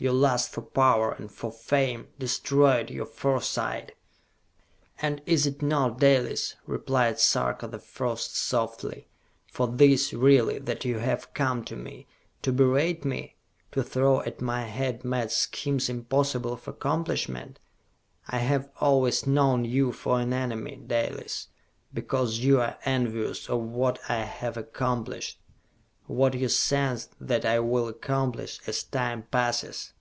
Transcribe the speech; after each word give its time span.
Your 0.00 0.12
lust 0.12 0.50
for 0.52 0.62
power, 0.62 1.10
and 1.10 1.28
for 1.28 1.50
fame, 1.50 2.06
destroyed 2.20 2.88
your 2.88 3.04
foresight!" 3.04 3.96
"And 5.02 5.20
is 5.26 5.44
it 5.44 5.60
not, 5.60 5.98
Dalis," 5.98 6.54
replied 6.68 7.18
Sarka 7.18 7.66
the 7.66 7.80
First, 7.80 8.36
softly, 8.36 9.08
"for 9.50 9.66
this, 9.66 10.12
really, 10.12 10.60
that 10.60 10.84
you 10.84 10.98
have 11.00 11.34
come 11.34 11.64
to 11.64 11.74
me? 11.74 12.06
To 12.42 12.52
berate 12.52 13.04
me? 13.04 13.34
To 13.72 13.82
throw 13.82 14.20
at 14.20 14.40
my 14.40 14.62
head 14.66 15.04
mad 15.04 15.32
schemes 15.32 15.88
impossible 15.88 16.52
of 16.52 16.68
accomplishment? 16.68 17.58
I 18.28 18.38
have 18.38 18.70
always 18.80 19.26
known 19.26 19.64
you 19.64 19.90
for 19.90 20.20
an 20.20 20.32
enemy, 20.32 20.76
Dalis, 20.76 21.48
because 21.92 22.38
you 22.38 22.60
are 22.60 22.78
envious 22.84 23.48
of 23.48 23.62
what 23.62 23.98
I 24.08 24.18
have 24.18 24.56
accomplished, 24.56 25.40
what 26.06 26.32
you 26.32 26.48
sense 26.48 27.06
that 27.20 27.44
I 27.44 27.60
will 27.60 27.86
accomplish 27.86 28.60
as 28.66 28.82
time 28.84 29.24
passes!" 29.24 29.92